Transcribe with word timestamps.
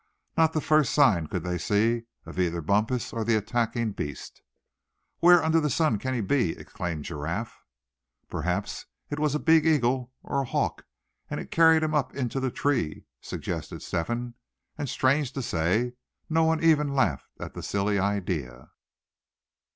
Not 0.35 0.53
the 0.53 0.61
first 0.61 0.93
sign 0.95 1.27
could 1.27 1.43
they 1.43 1.59
see 1.59 2.05
of 2.25 2.39
either 2.39 2.59
Bumpus 2.63 3.13
or 3.13 3.23
the 3.23 3.35
attacking 3.35 3.91
beast. 3.91 4.41
"Where 5.19 5.43
under 5.43 5.59
the 5.61 5.69
sun 5.69 5.99
can 5.99 6.15
he 6.15 6.21
be?" 6.21 6.57
exclaimed 6.57 7.05
Giraffe. 7.05 7.61
"Perhaps 8.27 8.87
it 9.11 9.19
was 9.19 9.35
a 9.35 9.39
big 9.39 9.63
eagle, 9.67 10.11
or 10.23 10.41
a 10.41 10.45
hawk; 10.45 10.87
and 11.29 11.39
it's 11.39 11.51
carried 11.53 11.83
him 11.83 11.93
up 11.93 12.15
into 12.15 12.43
a 12.43 12.49
tree!" 12.49 13.05
suggested 13.21 13.83
Step 13.83 14.07
hen; 14.07 14.33
and 14.75 14.89
strange 14.89 15.33
to 15.33 15.43
say, 15.43 15.93
no 16.27 16.45
one 16.45 16.63
even 16.63 16.95
laughed 16.95 17.29
at 17.39 17.53
the 17.53 17.61
silly 17.61 17.99
idea. 17.99 18.71